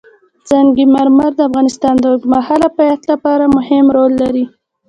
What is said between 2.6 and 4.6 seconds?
پایښت لپاره مهم رول لري.